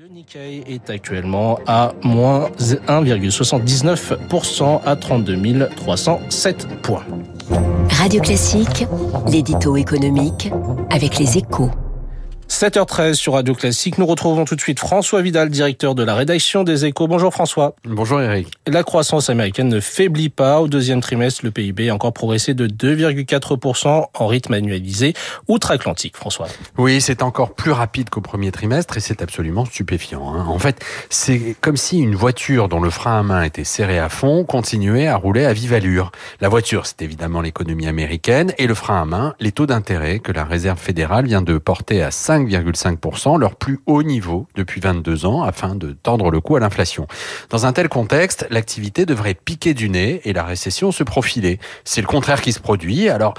Le 0.00 0.08
Nikkei 0.08 0.64
est 0.66 0.88
actuellement 0.88 1.58
à 1.66 1.92
moins 2.02 2.48
1,79% 2.58 4.80
à 4.86 4.96
32 4.96 5.68
307 5.76 6.80
points. 6.80 7.04
Radio 7.90 8.22
Classique, 8.22 8.86
l'édito 9.30 9.76
économique 9.76 10.50
avec 10.88 11.18
les 11.18 11.36
échos. 11.36 11.70
7h13 12.50 13.14
sur 13.14 13.34
Radio 13.34 13.54
Classique. 13.54 13.96
Nous 13.96 14.06
retrouvons 14.06 14.44
tout 14.44 14.56
de 14.56 14.60
suite 14.60 14.80
François 14.80 15.22
Vidal, 15.22 15.50
directeur 15.50 15.94
de 15.94 16.02
la 16.02 16.16
rédaction 16.16 16.64
des 16.64 16.84
Échos. 16.84 17.06
Bonjour 17.06 17.32
François. 17.32 17.76
Bonjour 17.84 18.20
Eric. 18.20 18.48
La 18.66 18.82
croissance 18.82 19.30
américaine 19.30 19.68
ne 19.68 19.78
faiblit 19.78 20.30
pas. 20.30 20.60
Au 20.60 20.66
deuxième 20.66 21.00
trimestre, 21.00 21.44
le 21.44 21.52
PIB 21.52 21.90
a 21.90 21.94
encore 21.94 22.12
progressé 22.12 22.52
de 22.52 22.66
2,4% 22.66 24.06
en 24.12 24.26
rythme 24.26 24.52
annualisé 24.52 25.14
outre-Atlantique. 25.46 26.16
François. 26.16 26.48
Oui, 26.76 27.00
c'est 27.00 27.22
encore 27.22 27.54
plus 27.54 27.70
rapide 27.70 28.10
qu'au 28.10 28.20
premier 28.20 28.50
trimestre 28.50 28.96
et 28.96 29.00
c'est 29.00 29.22
absolument 29.22 29.64
stupéfiant. 29.64 30.34
Hein. 30.34 30.44
En 30.48 30.58
fait, 30.58 30.84
c'est 31.08 31.54
comme 31.60 31.76
si 31.76 32.00
une 32.00 32.16
voiture 32.16 32.68
dont 32.68 32.80
le 32.80 32.90
frein 32.90 33.20
à 33.20 33.22
main 33.22 33.42
était 33.44 33.64
serré 33.64 34.00
à 34.00 34.08
fond 34.08 34.44
continuait 34.44 35.06
à 35.06 35.14
rouler 35.14 35.44
à 35.44 35.52
vive 35.52 35.72
allure. 35.72 36.10
La 36.40 36.48
voiture, 36.48 36.84
c'est 36.84 37.00
évidemment 37.02 37.42
l'économie 37.42 37.86
américaine 37.86 38.52
et 38.58 38.66
le 38.66 38.74
frein 38.74 39.00
à 39.00 39.04
main, 39.04 39.34
les 39.38 39.52
taux 39.52 39.66
d'intérêt 39.66 40.18
que 40.18 40.32
la 40.32 40.44
Réserve 40.44 40.80
fédérale 40.80 41.26
vient 41.26 41.42
de 41.42 41.56
porter 41.56 42.02
à 42.02 42.10
5 42.10 42.39
5,5%, 42.48 43.38
leur 43.38 43.56
plus 43.56 43.80
haut 43.86 44.02
niveau 44.02 44.46
depuis 44.54 44.80
22 44.80 45.26
ans, 45.26 45.42
afin 45.42 45.74
de 45.74 45.92
tendre 45.92 46.30
le 46.30 46.40
coup 46.40 46.56
à 46.56 46.60
l'inflation. 46.60 47.06
Dans 47.50 47.66
un 47.66 47.72
tel 47.72 47.88
contexte, 47.88 48.46
l'activité 48.50 49.06
devrait 49.06 49.34
piquer 49.34 49.74
du 49.74 49.88
nez 49.88 50.20
et 50.24 50.32
la 50.32 50.44
récession 50.44 50.92
se 50.92 51.02
profiler. 51.02 51.58
C'est 51.84 52.00
le 52.00 52.06
contraire 52.06 52.40
qui 52.42 52.52
se 52.52 52.60
produit. 52.60 53.08
Alors, 53.08 53.34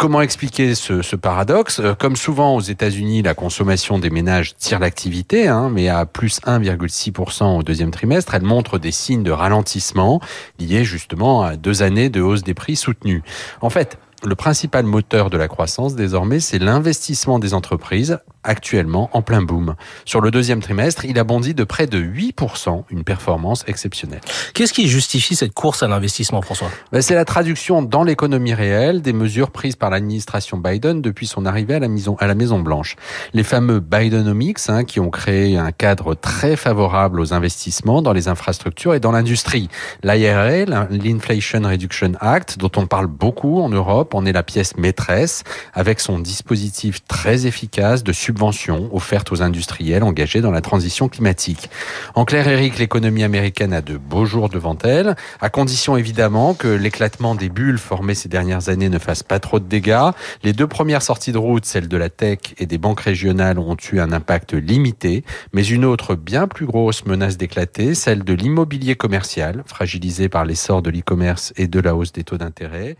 Comment 0.00 0.22
expliquer 0.22 0.74
ce, 0.74 1.14
paradoxe? 1.14 1.78
Euh, 1.78 1.94
Comme 1.94 2.16
souvent 2.16 2.56
aux 2.56 2.62
États-Unis, 2.62 3.20
la 3.20 3.34
consommation 3.34 3.98
des 3.98 4.08
ménages 4.08 4.56
tire 4.56 4.78
l'activité, 4.78 5.46
hein, 5.46 5.68
mais 5.70 5.90
à 5.90 6.06
plus 6.06 6.40
1,6% 6.46 7.58
au 7.58 7.62
deuxième 7.62 7.90
trimestre, 7.90 8.34
elle 8.34 8.40
montre 8.40 8.78
des 8.78 8.92
signes 8.92 9.22
de 9.22 9.30
ralentissement 9.30 10.22
liés 10.58 10.84
justement 10.84 11.42
à 11.42 11.56
deux 11.56 11.82
années 11.82 12.08
de 12.08 12.22
hausse 12.22 12.42
des 12.42 12.54
prix 12.54 12.76
soutenus. 12.76 13.20
En 13.60 13.68
fait, 13.68 13.98
le 14.24 14.34
principal 14.34 14.84
moteur 14.84 15.28
de 15.28 15.36
la 15.36 15.48
croissance 15.48 15.94
désormais, 15.94 16.40
c'est 16.40 16.58
l'investissement 16.58 17.38
des 17.38 17.52
entreprises 17.52 18.20
actuellement 18.44 19.10
en 19.12 19.22
plein 19.22 19.42
boom. 19.42 19.74
Sur 20.04 20.20
le 20.20 20.30
deuxième 20.30 20.60
trimestre, 20.60 21.04
il 21.04 21.18
a 21.18 21.24
bondi 21.24 21.54
de 21.54 21.64
près 21.64 21.86
de 21.86 22.00
8%, 22.00 22.84
une 22.90 23.04
performance 23.04 23.64
exceptionnelle. 23.66 24.20
Qu'est-ce 24.54 24.72
qui 24.72 24.88
justifie 24.88 25.36
cette 25.36 25.52
course 25.52 25.82
à 25.82 25.88
l'investissement, 25.88 26.42
François? 26.42 26.70
Ben, 26.92 27.02
C'est 27.02 27.14
la 27.14 27.24
traduction 27.24 27.82
dans 27.82 28.02
l'économie 28.02 28.54
réelle 28.54 29.02
des 29.02 29.12
mesures 29.12 29.50
prises 29.50 29.76
par 29.76 29.90
l'administration 29.90 30.56
Biden 30.56 31.02
depuis 31.02 31.26
son 31.26 31.46
arrivée 31.46 31.74
à 31.74 31.78
la 31.78 31.88
Maison, 31.88 32.16
à 32.18 32.26
la 32.26 32.34
Maison 32.34 32.60
Blanche. 32.60 32.96
Les 33.34 33.44
fameux 33.44 33.80
Bidenomics, 33.80 34.58
hein, 34.68 34.84
qui 34.84 35.00
ont 35.00 35.10
créé 35.10 35.56
un 35.56 35.72
cadre 35.72 36.14
très 36.14 36.56
favorable 36.56 37.20
aux 37.20 37.34
investissements 37.34 38.02
dans 38.02 38.12
les 38.12 38.28
infrastructures 38.28 38.94
et 38.94 39.00
dans 39.00 39.12
l'industrie. 39.12 39.68
L'IRA, 40.02 40.64
l'Inflation 40.90 41.62
Reduction 41.62 42.12
Act, 42.20 42.58
dont 42.58 42.70
on 42.76 42.86
parle 42.86 43.06
beaucoup 43.06 43.60
en 43.60 43.68
Europe, 43.68 44.14
en 44.14 44.24
est 44.24 44.32
la 44.32 44.42
pièce 44.42 44.76
maîtresse, 44.76 45.44
avec 45.74 46.00
son 46.00 46.18
dispositif 46.18 47.04
très 47.06 47.46
efficace 47.46 48.02
de 48.02 48.12
subventions 48.30 48.88
offertes 48.94 49.32
aux 49.32 49.42
industriels 49.42 50.04
engagés 50.04 50.40
dans 50.40 50.52
la 50.52 50.60
transition 50.60 51.08
climatique. 51.08 51.68
En 52.14 52.24
clair, 52.24 52.46
Eric, 52.46 52.78
l'économie 52.78 53.24
américaine 53.24 53.72
a 53.72 53.82
de 53.82 53.96
beaux 53.96 54.24
jours 54.24 54.48
devant 54.48 54.78
elle, 54.84 55.16
à 55.40 55.50
condition 55.50 55.96
évidemment 55.96 56.54
que 56.54 56.68
l'éclatement 56.68 57.34
des 57.34 57.48
bulles 57.48 57.78
formées 57.78 58.14
ces 58.14 58.28
dernières 58.28 58.68
années 58.68 58.88
ne 58.88 59.00
fasse 59.00 59.24
pas 59.24 59.40
trop 59.40 59.58
de 59.58 59.64
dégâts. 59.64 60.10
Les 60.44 60.52
deux 60.52 60.68
premières 60.68 61.02
sorties 61.02 61.32
de 61.32 61.38
route, 61.38 61.64
celles 61.64 61.88
de 61.88 61.96
la 61.96 62.08
tech 62.08 62.38
et 62.58 62.66
des 62.66 62.78
banques 62.78 63.00
régionales, 63.00 63.58
ont 63.58 63.76
eu 63.92 63.98
un 63.98 64.12
impact 64.12 64.52
limité, 64.52 65.24
mais 65.52 65.66
une 65.66 65.84
autre 65.84 66.14
bien 66.14 66.46
plus 66.46 66.66
grosse 66.66 67.04
menace 67.06 67.36
d'éclater, 67.36 67.96
celle 67.96 68.22
de 68.22 68.32
l'immobilier 68.32 68.94
commercial, 68.94 69.64
fragilisé 69.66 70.28
par 70.28 70.44
l'essor 70.44 70.82
de 70.82 70.90
l'e-commerce 70.90 71.52
et 71.56 71.66
de 71.66 71.80
la 71.80 71.96
hausse 71.96 72.12
des 72.12 72.22
taux 72.22 72.38
d'intérêt. 72.38 72.96